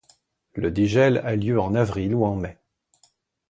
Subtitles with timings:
[0.55, 2.57] Le dégel a lieu en avril ou en mai.